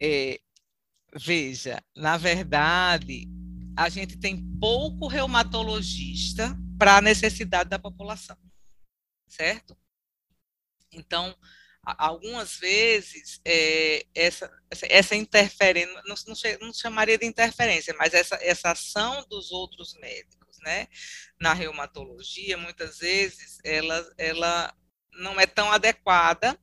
É, 0.00 0.38
veja, 1.14 1.82
na 1.96 2.16
verdade, 2.16 3.28
a 3.76 3.88
gente 3.88 4.18
tem 4.18 4.42
pouco 4.58 5.06
reumatologista 5.06 6.56
para 6.78 6.98
a 6.98 7.02
necessidade 7.02 7.68
da 7.68 7.78
população, 7.78 8.36
certo? 9.28 9.76
Então, 10.92 11.36
algumas 11.82 12.56
vezes, 12.56 13.40
é, 13.44 14.06
essa, 14.14 14.50
essa 14.82 15.16
interferência, 15.16 15.92
não, 16.06 16.14
não, 16.26 16.34
não, 16.60 16.72
chamaria 16.72 17.18
de 17.18 17.26
interferência, 17.26 17.94
mas 17.98 18.14
essa, 18.14 18.36
essa 18.42 18.72
ação 18.72 19.24
dos 19.28 19.50
outros 19.50 19.94
médicos, 19.94 20.37
né, 20.60 20.88
na 21.40 21.52
reumatologia, 21.52 22.56
muitas 22.56 22.98
vezes, 22.98 23.58
ela, 23.64 24.14
ela 24.16 24.74
não 25.12 25.40
é 25.40 25.46
tão 25.46 25.70
adequada, 25.70 26.58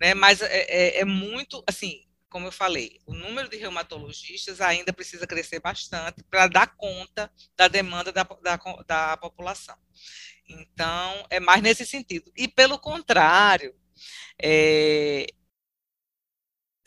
né, 0.00 0.14
mas 0.14 0.40
é, 0.40 0.46
é, 0.46 1.00
é 1.00 1.04
muito, 1.04 1.62
assim, 1.66 2.06
como 2.30 2.46
eu 2.46 2.52
falei, 2.52 3.00
o 3.04 3.12
número 3.12 3.48
de 3.48 3.56
reumatologistas 3.56 4.60
ainda 4.60 4.92
precisa 4.92 5.26
crescer 5.26 5.58
bastante 5.60 6.22
para 6.30 6.46
dar 6.46 6.76
conta 6.76 7.30
da 7.56 7.66
demanda 7.66 8.12
da, 8.12 8.22
da, 8.22 8.56
da, 8.86 9.16
população. 9.16 9.76
Então, 10.48 11.26
é 11.28 11.40
mais 11.40 11.60
nesse 11.60 11.84
sentido. 11.84 12.32
E, 12.36 12.46
pelo 12.46 12.78
contrário, 12.78 13.74
é, 14.40 15.26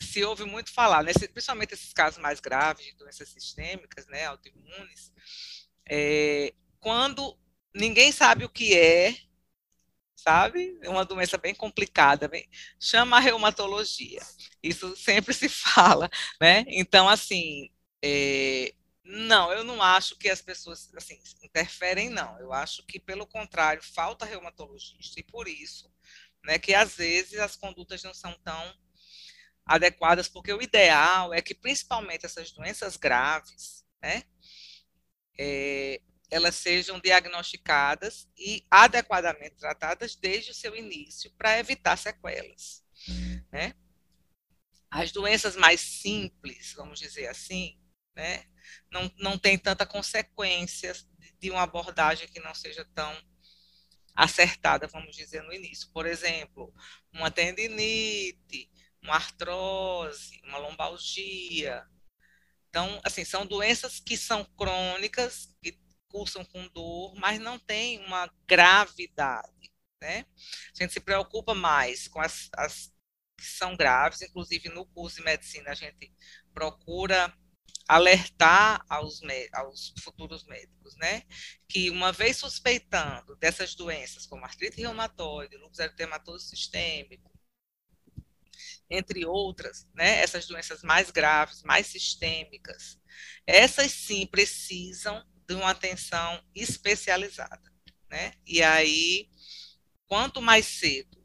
se 0.00 0.24
ouve 0.24 0.44
muito 0.44 0.72
falar, 0.72 1.02
nesse, 1.02 1.28
principalmente 1.28 1.74
esses 1.74 1.92
casos 1.92 2.18
mais 2.18 2.40
graves 2.40 2.86
de 2.86 2.94
doenças 2.94 3.28
sistêmicas, 3.28 4.06
né, 4.06 4.24
autoimunes, 4.26 5.12
é, 5.88 6.52
quando 6.80 7.38
ninguém 7.74 8.12
sabe 8.12 8.44
o 8.44 8.48
que 8.48 8.76
é, 8.76 9.16
sabe? 10.16 10.78
É 10.82 10.88
uma 10.88 11.04
doença 11.04 11.36
bem 11.36 11.54
complicada, 11.54 12.28
bem, 12.28 12.48
chama 12.80 13.16
a 13.16 13.20
reumatologia. 13.20 14.20
Isso 14.62 14.96
sempre 14.96 15.34
se 15.34 15.48
fala, 15.50 16.08
né? 16.40 16.64
Então, 16.68 17.08
assim, 17.08 17.70
é, 18.02 18.74
não, 19.04 19.52
eu 19.52 19.62
não 19.64 19.82
acho 19.82 20.16
que 20.16 20.30
as 20.30 20.40
pessoas 20.40 20.90
assim 20.96 21.18
interferem, 21.42 22.08
não. 22.08 22.38
Eu 22.40 22.52
acho 22.52 22.84
que, 22.86 22.98
pelo 22.98 23.26
contrário, 23.26 23.82
falta 23.82 24.24
reumatologista 24.24 25.20
e 25.20 25.22
por 25.22 25.46
isso, 25.46 25.92
né, 26.44 26.58
que 26.58 26.74
às 26.74 26.96
vezes 26.96 27.38
as 27.38 27.56
condutas 27.56 28.02
não 28.02 28.14
são 28.14 28.32
tão 28.42 28.74
adequadas, 29.66 30.28
porque 30.28 30.52
o 30.52 30.62
ideal 30.62 31.32
é 31.32 31.40
que, 31.42 31.54
principalmente 31.54 32.26
essas 32.26 32.50
doenças 32.52 32.96
graves, 32.96 33.84
né, 34.02 34.22
é, 35.38 36.00
elas 36.30 36.54
sejam 36.54 36.98
diagnosticadas 36.98 38.28
e 38.36 38.66
adequadamente 38.70 39.56
tratadas 39.56 40.16
desde 40.16 40.50
o 40.50 40.54
seu 40.54 40.74
início 40.74 41.30
para 41.32 41.58
evitar 41.58 41.96
sequelas, 41.96 42.84
né? 43.52 43.74
As 44.90 45.10
doenças 45.10 45.56
mais 45.56 45.80
simples, 45.80 46.72
vamos 46.74 47.00
dizer 47.00 47.26
assim, 47.26 47.76
né, 48.14 48.44
não, 48.90 49.10
não 49.18 49.38
tem 49.38 49.58
tanta 49.58 49.84
consequência 49.84 50.92
de 51.40 51.50
uma 51.50 51.62
abordagem 51.62 52.28
que 52.28 52.40
não 52.40 52.54
seja 52.54 52.84
tão 52.94 53.12
acertada, 54.14 54.86
vamos 54.86 55.16
dizer, 55.16 55.42
no 55.42 55.52
início. 55.52 55.90
Por 55.92 56.06
exemplo, 56.06 56.72
uma 57.12 57.30
tendinite, 57.30 58.70
uma 59.02 59.16
artrose, 59.16 60.40
uma 60.44 60.58
lombalgia. 60.58 61.86
Então, 62.74 63.00
assim, 63.04 63.24
são 63.24 63.46
doenças 63.46 64.00
que 64.00 64.16
são 64.16 64.44
crônicas, 64.44 65.48
que 65.62 65.78
cursam 66.08 66.44
com 66.44 66.66
dor, 66.70 67.14
mas 67.14 67.38
não 67.38 67.56
tem 67.56 68.04
uma 68.04 68.28
gravidade, 68.48 69.70
né? 70.02 70.26
A 70.74 70.82
gente 70.82 70.92
se 70.92 70.98
preocupa 70.98 71.54
mais 71.54 72.08
com 72.08 72.20
as, 72.20 72.48
as 72.56 72.92
que 73.38 73.44
são 73.44 73.76
graves, 73.76 74.22
inclusive 74.22 74.70
no 74.70 74.84
curso 74.86 75.18
de 75.18 75.22
medicina 75.22 75.70
a 75.70 75.74
gente 75.74 76.12
procura 76.52 77.32
alertar 77.86 78.84
aos, 78.88 79.20
aos 79.52 79.94
futuros 80.02 80.44
médicos, 80.44 80.96
né, 80.96 81.22
que 81.68 81.90
uma 81.90 82.10
vez 82.10 82.38
suspeitando 82.38 83.36
dessas 83.36 83.76
doenças 83.76 84.26
como 84.26 84.44
artrite 84.44 84.80
reumatoide, 84.80 85.56
lúpus 85.58 85.78
eritematoso 85.78 86.48
sistêmico, 86.48 87.30
entre 88.90 89.24
outras, 89.24 89.86
né, 89.94 90.20
essas 90.20 90.46
doenças 90.46 90.82
mais 90.82 91.10
graves, 91.10 91.62
mais 91.62 91.86
sistêmicas, 91.86 92.98
essas 93.46 93.92
sim 93.92 94.26
precisam 94.26 95.24
de 95.46 95.54
uma 95.54 95.70
atenção 95.70 96.42
especializada, 96.54 97.72
né? 98.08 98.32
E 98.46 98.62
aí, 98.62 99.28
quanto 100.06 100.40
mais 100.40 100.66
cedo 100.66 101.24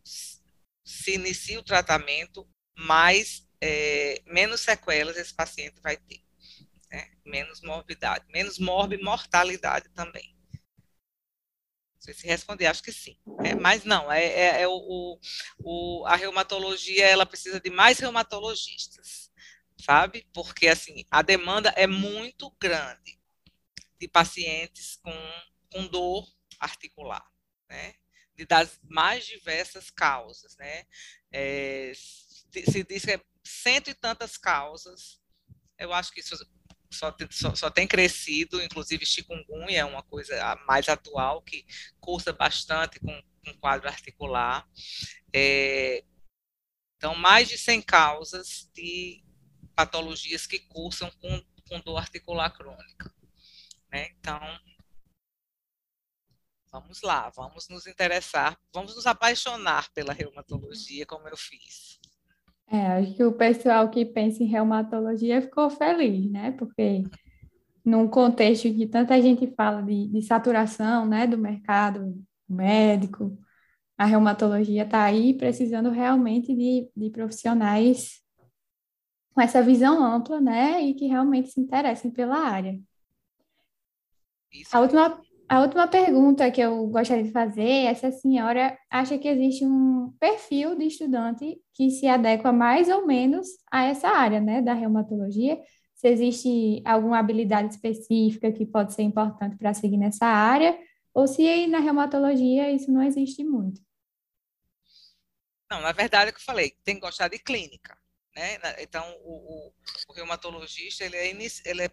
se 0.84 1.14
inicia 1.14 1.60
o 1.60 1.64
tratamento, 1.64 2.50
mais 2.78 3.48
é, 3.62 4.22
menos 4.26 4.62
sequelas 4.62 5.18
esse 5.18 5.34
paciente 5.34 5.80
vai 5.82 5.98
ter, 5.98 6.22
né? 6.92 7.12
menos 7.26 7.62
morbidade, 7.62 8.26
menos 8.30 8.58
mortalidade 8.58 9.90
também. 9.90 10.39
Sei 12.00 12.14
se 12.14 12.26
responder, 12.26 12.66
acho 12.66 12.82
que 12.82 12.94
sim. 12.94 13.18
É, 13.44 13.54
mas 13.56 13.84
não, 13.84 14.12
é, 14.12 14.26
é, 14.26 14.62
é 14.62 14.68
o, 14.68 15.20
o, 15.60 16.06
a 16.08 16.16
reumatologia 16.16 17.06
ela 17.06 17.26
precisa 17.26 17.60
de 17.60 17.70
mais 17.70 18.00
reumatologistas, 18.00 19.30
sabe? 19.82 20.26
Porque 20.34 20.68
assim 20.68 21.06
a 21.12 21.22
demanda 21.22 21.70
é 21.76 21.86
muito 21.86 22.50
grande 22.60 23.20
de 24.00 24.08
pacientes 24.08 24.96
com, 25.04 25.12
com 25.72 25.88
dor 25.88 26.26
articular, 26.58 27.26
né? 27.70 27.96
De, 28.36 28.46
das 28.46 28.80
mais 28.84 29.26
diversas 29.26 29.90
causas, 29.90 30.56
né? 30.58 30.86
É, 31.32 31.92
se 31.94 32.84
diz 32.84 33.04
que 33.04 33.12
é 33.12 33.22
cento 33.44 33.90
e 33.90 33.94
tantas 33.94 34.38
causas, 34.38 35.22
eu 35.78 35.92
acho 35.94 36.14
que 36.14 36.22
isso 36.22 36.36
só, 36.92 37.16
só, 37.30 37.56
só, 37.56 37.70
tem 37.70 37.88
crescido, 37.88 38.62
inclusive 38.62 39.06
chikungunya 39.06 39.80
é 39.80 39.86
uma 39.86 40.04
coisa 40.04 40.56
mais 40.68 40.90
atual, 40.90 41.42
que 41.42 41.66
cursa 42.00 42.34
bastante 42.34 43.00
com, 43.00 43.22
com 43.46 43.54
quadro 43.60 43.88
articular. 43.88 44.68
É, 45.34 46.04
então, 46.98 47.16
mais 47.16 47.48
de 47.48 47.58
100 47.58 47.82
causas 47.84 48.70
de 48.74 49.24
patologias 49.76 50.46
que 50.46 50.60
cursam 50.60 51.10
com, 51.22 51.46
com 51.68 51.80
dor 51.80 51.98
articular 51.98 52.50
crônica. 52.50 53.14
Né? 53.92 54.10
Então, 54.20 54.40
vamos 56.72 57.02
lá, 57.02 57.30
vamos 57.30 57.68
nos 57.70 57.88
interessar, 57.88 58.60
vamos 58.74 58.96
nos 58.96 59.06
apaixonar 59.08 59.90
pela 59.94 60.14
reumatologia, 60.14 61.06
como 61.06 61.28
eu 61.28 61.38
fiz. 61.38 61.99
É, 62.72 62.86
acho 63.00 63.16
que 63.16 63.24
o 63.24 63.34
pessoal 63.34 63.90
que 63.90 64.06
pensa 64.06 64.44
em 64.44 64.48
reumatologia 64.48 65.42
ficou 65.42 65.70
feliz, 65.70 66.30
né? 66.32 66.52
Porque 66.52 67.04
num 67.84 68.08
contexto 68.08 68.74
que 68.74 68.86
tanta 68.86 69.20
gente 69.22 69.48
fala 69.56 69.82
de, 69.82 70.08
de 70.08 70.22
saturação, 70.22 71.06
né, 71.06 71.26
do 71.26 71.38
mercado 71.38 72.16
médico, 72.48 73.36
a 73.98 74.06
reumatologia 74.06 74.84
está 74.84 75.04
aí 75.04 75.34
precisando 75.34 75.90
realmente 75.90 76.54
de, 76.56 76.90
de 76.96 77.10
profissionais 77.10 78.22
com 79.34 79.42
essa 79.42 79.62
visão 79.62 80.04
ampla, 80.04 80.40
né, 80.40 80.82
e 80.82 80.94
que 80.94 81.08
realmente 81.08 81.50
se 81.50 81.60
interessem 81.60 82.12
pela 82.12 82.38
área. 82.38 82.80
Isso. 84.52 84.76
A 84.76 84.82
última 84.82 85.22
a 85.50 85.62
última 85.62 85.88
pergunta 85.88 86.52
que 86.52 86.62
eu 86.62 86.86
gostaria 86.88 87.24
de 87.24 87.32
fazer 87.32 87.68
é 87.68 87.94
se 87.96 88.06
a 88.06 88.12
senhora 88.12 88.78
acha 88.88 89.18
que 89.18 89.28
existe 89.28 89.66
um 89.66 90.16
perfil 90.20 90.78
de 90.78 90.86
estudante 90.86 91.60
que 91.74 91.90
se 91.90 92.08
adequa 92.08 92.54
mais 92.54 92.88
ou 92.88 93.08
menos 93.08 93.48
a 93.72 93.84
essa 93.84 94.10
área, 94.10 94.40
né, 94.40 94.62
da 94.62 94.76
reumatologia. 94.76 95.60
Se 95.96 96.08
existe 96.08 96.84
alguma 96.86 97.18
habilidade 97.18 97.74
específica 97.74 98.52
que 98.52 98.64
pode 98.64 98.94
ser 98.94 99.02
importante 99.02 99.58
para 99.58 99.74
seguir 99.74 99.98
nessa 99.98 100.28
área, 100.28 100.80
ou 101.16 101.28
se 101.28 101.66
na 101.66 101.80
reumatologia 101.80 102.72
isso 102.72 102.92
não 102.92 103.02
existe 103.02 103.44
muito. 103.44 103.82
Não, 105.70 105.82
na 105.82 105.92
verdade 105.92 106.28
é 106.28 106.30
o 106.30 106.34
que 106.34 106.40
eu 106.40 106.46
falei, 106.46 106.76
tem 106.84 106.94
que 106.96 107.02
gostar 107.02 107.28
de 107.28 107.40
clínica, 107.40 107.98
né? 108.36 108.60
Então, 108.80 109.04
o, 109.24 109.68
o, 109.68 109.74
o 110.10 110.14
reumatologista, 110.14 111.04
ele 111.04 111.18
é, 111.18 111.30
ele 111.66 111.84
é 111.84 111.92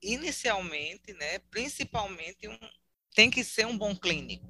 inicialmente, 0.00 1.12
né, 1.14 1.38
principalmente 1.50 2.48
um, 2.48 2.58
tem 3.14 3.30
que 3.30 3.44
ser 3.44 3.64
um 3.66 3.78
bom 3.78 3.96
clínico, 3.96 4.46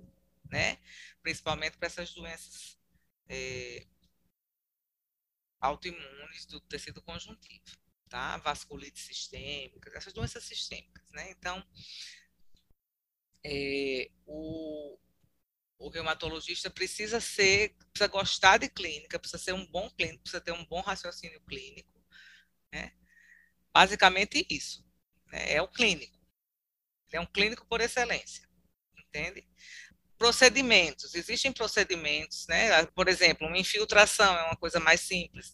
né? 0.50 0.79
Principalmente 1.22 1.77
para 1.77 1.87
essas 1.87 2.12
doenças 2.14 2.79
é, 3.29 3.87
autoimunes 5.61 6.46
do 6.46 6.61
tecido 6.61 7.03
conjuntivo, 7.03 7.62
tá? 8.09 8.38
Vasculite 8.38 8.98
sistêmica, 8.98 9.92
essas 9.96 10.14
doenças 10.14 10.44
sistêmicas, 10.44 11.11
né? 11.12 11.31
Então, 11.33 11.64
é, 13.44 14.11
o, 14.24 14.98
o 15.79 15.88
reumatologista 15.90 16.70
precisa 16.70 17.20
ser, 17.20 17.77
precisa 17.92 18.09
gostar 18.09 18.59
de 18.59 18.70
clínica, 18.70 19.18
precisa 19.18 19.42
ser 19.42 19.53
um 19.53 19.66
bom 19.66 19.90
clínico, 19.90 20.22
precisa 20.22 20.40
ter 20.40 20.53
um 20.53 20.64
bom 20.64 20.81
raciocínio 20.81 21.40
clínico, 21.42 22.03
né? 22.72 22.94
Basicamente 23.74 24.46
isso, 24.48 24.87
né? 25.27 25.53
é 25.53 25.61
o 25.61 25.68
clínico. 25.68 26.14
Ele 27.09 27.18
é 27.18 27.20
um 27.20 27.27
clínico 27.27 27.66
por 27.66 27.83
excelência 27.83 28.43
entende? 29.14 29.46
Procedimentos, 30.18 31.14
existem 31.14 31.53
procedimentos, 31.53 32.46
né? 32.48 32.85
Por 32.87 33.09
exemplo, 33.09 33.46
uma 33.46 33.59
infiltração 33.59 34.37
é 34.37 34.44
uma 34.44 34.57
coisa 34.57 34.81
mais 34.81 35.00
simples. 35.00 35.53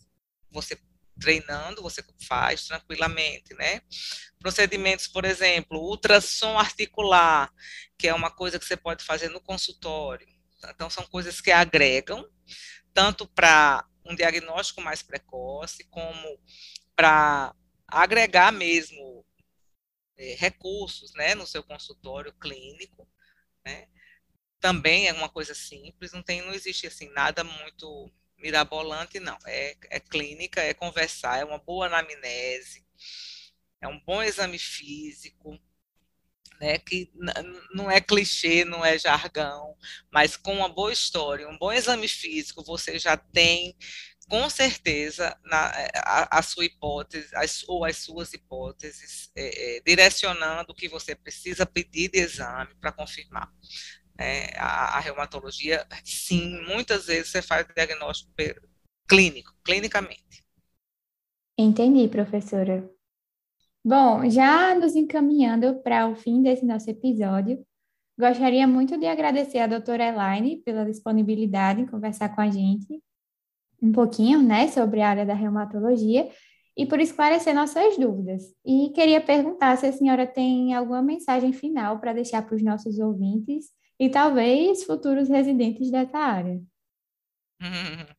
Você 0.51 0.79
treinando, 1.19 1.83
você 1.83 2.03
faz 2.27 2.67
tranquilamente, 2.67 3.53
né? 3.55 3.83
Procedimentos, 4.39 5.07
por 5.07 5.25
exemplo, 5.27 5.79
ultrassom 5.79 6.59
articular, 6.59 7.53
que 7.99 8.09
é 8.09 8.15
uma 8.15 8.31
coisa 8.31 8.59
que 8.59 8.65
você 8.65 8.77
pode 8.77 9.05
fazer 9.05 9.29
no 9.29 9.41
consultório. 9.41 10.27
Então, 10.65 10.89
são 10.89 11.05
coisas 11.07 11.41
que 11.41 11.51
agregam, 11.51 12.27
tanto 12.95 13.27
para 13.27 13.87
um 14.05 14.15
diagnóstico 14.15 14.81
mais 14.81 15.03
precoce, 15.03 15.85
como 15.91 16.41
para 16.97 17.55
agregar 17.87 18.51
mesmo 18.51 19.25
é, 20.17 20.35
recursos, 20.39 21.13
né, 21.15 21.35
no 21.35 21.47
seu 21.47 21.63
consultório 21.63 22.33
clínico, 22.35 23.07
né? 23.65 23.87
Também 24.61 25.09
é 25.09 25.13
uma 25.13 25.29
coisa 25.29 25.55
simples, 25.55 26.13
não 26.13 26.23
tem, 26.23 26.43
não 26.43 26.53
existe 26.55 26.87
assim 26.87 27.09
nada 27.13 27.45
muito 27.45 28.11
mirabolante, 28.39 29.21
não. 29.21 29.39
É, 29.47 29.77
é 29.91 30.01
clínica, 30.01 30.61
é 30.63 30.75
conversar, 30.75 31.39
é 31.41 31.45
uma 31.45 31.59
boa 31.59 31.87
anamnese, 31.87 32.85
é 33.81 33.89
um 33.89 33.99
bom 34.01 34.23
exame 34.23 34.59
físico, 34.59 35.59
né, 36.61 36.79
que 36.79 37.11
não 37.73 37.91
é 37.91 38.01
clichê, 38.01 38.65
não 38.65 38.85
é 38.85 38.99
jargão, 38.99 39.75
mas 40.13 40.37
com 40.37 40.55
uma 40.55 40.69
boa 40.69 40.93
história, 40.93 41.49
um 41.49 41.57
bom 41.59 41.73
exame 41.73 42.07
físico, 42.07 42.63
você 42.63 42.99
já 42.99 43.17
tem 43.17 43.75
com 44.31 44.49
certeza 44.49 45.37
na, 45.45 45.73
a, 46.07 46.39
a, 46.39 46.43
sua 46.43 46.65
hipótese 46.65 47.35
as, 47.35 47.69
ou 47.69 47.85
as 47.85 47.97
suas 47.97 48.33
hipóteses 48.33 49.29
é, 49.35 49.79
é, 49.79 49.81
direcionando 49.85 50.71
o 50.71 50.75
que 50.75 50.89
você 50.89 51.17
precisa 51.17 51.67
pedir 51.67 52.09
de 52.09 52.21
exame 52.21 52.73
para 52.81 52.93
confirmar. 52.93 53.53
É, 54.17 54.57
a, 54.57 54.99
a, 54.99 55.01
reumatologia, 55.01 55.85
sim, 56.05 56.63
muitas 56.65 57.07
vezes 57.07 57.33
você 57.33 57.43
faz 57.43 57.67
diagnóstico 57.75 58.31
clínico, 59.09 59.53
clinicamente. 59.65 60.45
Entendi, 61.59 62.07
professora. 62.07 62.89
Bom, 63.85 64.31
já 64.31 64.77
nos 64.77 64.95
encaminhando 64.95 65.81
para 65.83 66.07
o 66.07 66.15
fim 66.15 66.41
desse 66.41 66.65
nosso 66.65 66.89
episódio, 66.89 67.67
gostaria 68.17 68.67
muito 68.69 68.97
de 68.97 69.07
agradecer 69.07 69.59
a 69.59 69.67
doutora 69.67 70.07
Elaine 70.07 70.59
pela 70.59 70.85
disponibilidade 70.85 71.81
em 71.81 71.87
conversar 71.87 72.29
com 72.29 72.43
a 72.43 72.51
gente 72.51 73.03
um 73.83 73.93
pouquinho, 73.93 74.43
né, 74.43 74.69
sobre 74.69 75.01
a 75.01 75.09
área 75.09 75.27
da 75.27 75.35
reumatologia 75.35 76.31
e 76.77 76.87
por 76.87 77.01
esclarecer 77.01 77.55
nossas 77.55 77.97
dúvidas. 77.97 78.43
E 78.65 78.91
queria 78.95 79.21
perguntar 79.21 79.77
se 79.77 79.87
a 79.87 79.93
senhora 79.93 80.27
tem 80.27 80.75
alguma 80.75 81.03
mensagem 81.03 81.53
final 81.53 81.99
para 81.99 82.13
deixar 82.13 82.43
para 82.43 82.57
os 82.57 82.63
nossos 82.63 82.99
ouvintes 82.99 83.67
e 83.99 84.09
talvez 84.09 84.85
futuros 84.85 85.29
residentes 85.29 85.91
dessa 85.91 86.19
área. 86.19 86.61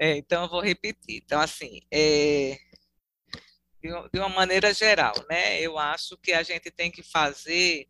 É, 0.00 0.16
então, 0.16 0.42
eu 0.42 0.50
vou 0.50 0.60
repetir. 0.60 1.22
Então, 1.24 1.38
assim, 1.38 1.80
é, 1.88 2.58
de 3.80 4.18
uma 4.18 4.28
maneira 4.28 4.74
geral, 4.74 5.14
né, 5.30 5.60
eu 5.60 5.78
acho 5.78 6.16
que 6.16 6.32
a 6.32 6.42
gente 6.42 6.72
tem 6.72 6.90
que 6.90 7.04
fazer 7.04 7.86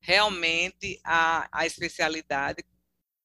realmente 0.00 0.98
a, 1.04 1.46
a 1.52 1.66
especialidade 1.66 2.64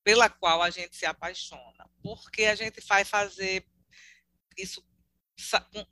pela 0.05 0.29
qual 0.29 0.61
a 0.61 0.69
gente 0.69 0.95
se 0.95 1.03
apaixona, 1.03 1.89
porque 2.03 2.45
a 2.45 2.53
gente 2.53 2.79
vai 2.81 3.03
fazer 3.03 3.65
isso 4.55 4.85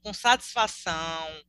com 0.03 0.13
satisfação, 0.13 1.43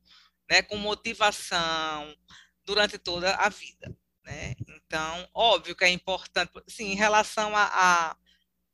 né, 0.49 0.63
com 0.63 0.75
motivação 0.75 2.17
durante 2.65 2.97
toda 2.97 3.35
a 3.35 3.49
vida. 3.49 3.95
Né? 4.23 4.55
Então, 4.67 5.29
óbvio 5.31 5.75
que 5.75 5.85
é 5.85 5.89
importante, 5.89 6.51
sim, 6.67 6.91
em 6.91 6.95
relação 6.95 7.55
à 7.55 8.17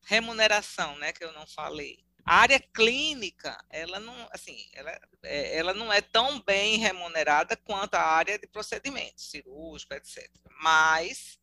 remuneração, 0.04 0.97
né, 0.97 1.12
que 1.12 1.25
eu 1.25 1.34
não 1.34 1.45
falei. 1.45 1.99
A 2.25 2.38
área 2.38 2.62
clínica, 2.62 3.58
ela 3.69 3.99
não, 3.99 4.30
assim, 4.32 4.69
ela, 4.73 4.97
é, 5.23 5.58
ela 5.58 5.73
não 5.73 5.91
é 5.91 5.99
tão 5.99 6.39
bem 6.39 6.77
remunerada 6.77 7.58
quanto 7.58 7.95
a 7.95 8.01
área 8.01 8.39
de 8.39 8.47
procedimentos 8.47 9.30
cirúrgico, 9.30 9.93
etc. 9.93 10.30
Mas 10.62 11.38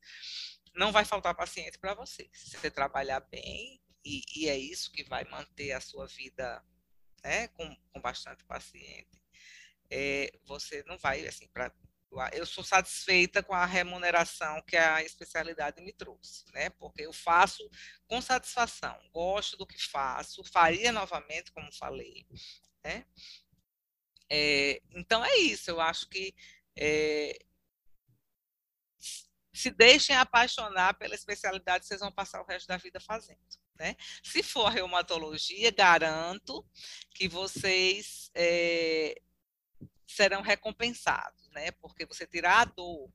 não 0.78 0.92
vai 0.92 1.04
faltar 1.04 1.34
paciente 1.34 1.78
para 1.78 1.92
você. 1.92 2.30
Se 2.32 2.56
você 2.56 2.70
trabalhar 2.70 3.20
bem, 3.20 3.80
e, 4.04 4.22
e, 4.36 4.48
é 4.48 4.56
isso 4.56 4.92
que 4.92 5.02
vai 5.02 5.24
manter 5.24 5.72
a 5.72 5.80
sua 5.80 6.06
vida 6.06 6.64
né, 7.22 7.48
com, 7.48 7.76
com 7.92 8.00
bastante 8.00 8.44
paciente, 8.44 9.20
é, 9.90 10.30
você 10.46 10.84
não 10.86 10.96
vai, 10.96 11.26
assim, 11.26 11.48
para 11.48 11.74
eu 12.32 12.46
sou 12.46 12.64
satisfeita 12.64 13.42
com 13.42 13.52
a 13.52 13.66
remuneração 13.66 14.62
que 14.62 14.78
a 14.78 15.02
especialidade 15.02 15.82
me 15.82 15.92
trouxe, 15.92 16.42
né? 16.54 16.70
Porque 16.70 17.02
eu 17.02 17.12
faço 17.12 17.68
com 18.06 18.18
satisfação, 18.22 18.98
gosto 19.12 19.58
do 19.58 19.66
que 19.66 19.78
faço, 19.78 20.42
faria 20.44 20.90
novamente, 20.90 21.52
como 21.52 21.70
falei, 21.70 22.26
né? 22.82 23.04
É, 24.30 24.80
então 24.92 25.22
é 25.22 25.36
isso, 25.36 25.70
eu 25.70 25.82
acho 25.82 26.08
que 26.08 26.34
é, 26.74 27.38
se 29.58 29.70
deixem 29.70 30.14
apaixonar 30.14 30.94
pela 30.94 31.14
especialidade, 31.14 31.84
vocês 31.84 32.00
vão 32.00 32.12
passar 32.12 32.40
o 32.40 32.46
resto 32.46 32.68
da 32.68 32.76
vida 32.76 33.00
fazendo. 33.00 33.38
Né? 33.78 33.96
Se 34.22 34.42
for 34.42 34.68
reumatologia, 34.68 35.70
garanto 35.70 36.64
que 37.14 37.28
vocês 37.28 38.30
é, 38.34 39.20
serão 40.06 40.42
recompensados, 40.42 41.48
né? 41.50 41.70
Porque 41.72 42.06
você 42.06 42.26
tirar 42.26 42.60
a 42.60 42.64
dor, 42.64 43.10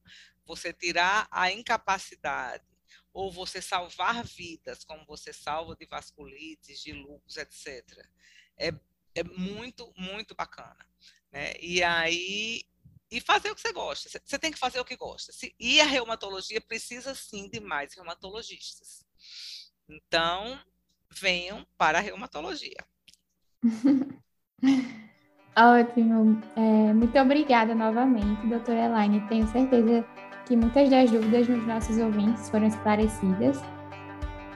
você 0.45 0.73
tirar 0.73 1.27
a 1.31 1.51
incapacidade, 1.51 2.63
ou 3.13 3.31
você 3.31 3.61
salvar 3.61 4.23
vidas, 4.23 4.83
como 4.83 5.05
você 5.05 5.31
salva 5.31 5.75
de 5.75 5.85
vasculites, 5.85 6.81
de 6.81 6.91
lúpus, 6.93 7.37
etc. 7.37 8.05
É, 8.57 8.73
é 9.15 9.23
muito, 9.23 9.93
muito 9.95 10.33
bacana. 10.33 10.85
Né? 11.31 11.53
E 11.59 11.83
aí, 11.83 12.63
e 13.13 13.21
fazer 13.21 13.51
o 13.51 13.55
que 13.55 13.61
você 13.61 13.71
gosta. 13.71 14.09
Você 14.09 14.39
tem 14.39 14.51
que 14.51 14.57
fazer 14.57 14.79
o 14.79 14.85
que 14.85 14.97
gosta. 14.97 15.31
E 15.59 15.79
a 15.79 15.85
reumatologia 15.85 16.59
precisa 16.59 17.13
sim 17.13 17.47
de 17.47 17.59
mais 17.59 17.93
reumatologistas. 17.93 19.05
Então, 19.87 20.59
venham 21.11 21.63
para 21.77 21.99
a 21.99 22.01
reumatologia. 22.01 22.83
Ótimo. 25.55 26.41
É, 26.55 26.93
muito 26.93 27.15
obrigada 27.19 27.75
novamente, 27.75 28.47
doutora 28.47 28.85
Elaine. 28.85 29.21
Tenho 29.29 29.47
certeza 29.51 30.03
que 30.47 30.55
muitas 30.55 30.89
das 30.89 31.11
dúvidas 31.11 31.45
dos 31.45 31.67
nossos 31.67 31.95
ouvintes 31.99 32.49
foram 32.49 32.65
esclarecidas. 32.65 33.59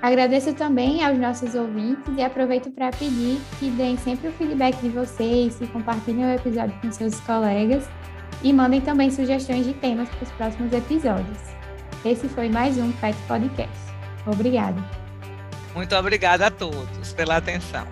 Agradeço 0.01 0.55
também 0.55 1.03
aos 1.03 1.19
nossos 1.19 1.53
ouvintes 1.53 2.11
e 2.17 2.23
aproveito 2.23 2.71
para 2.71 2.89
pedir 2.89 3.39
que 3.59 3.69
deem 3.71 3.97
sempre 3.97 4.29
o 4.29 4.33
feedback 4.33 4.75
de 4.81 4.89
vocês, 4.89 5.57
que 5.57 5.67
compartilhem 5.67 6.25
o 6.25 6.33
episódio 6.33 6.79
com 6.81 6.91
seus 6.91 7.19
colegas 7.21 7.87
e 8.43 8.53
mandem 8.53 8.81
também 8.81 9.09
sugestões 9.09 9.65
de 9.65 9.73
temas 9.73 10.09
para 10.09 10.23
os 10.23 10.31
próximos 10.31 10.73
episódios. 10.73 11.37
Esse 12.05 12.27
foi 12.29 12.49
mais 12.49 12.77
um 12.77 12.91
PET 12.93 13.17
Podcast. 13.27 13.75
Obrigada. 14.25 14.83
Muito 15.75 15.95
obrigada 15.95 16.47
a 16.47 16.51
todos 16.51 17.13
pela 17.13 17.37
atenção. 17.37 17.85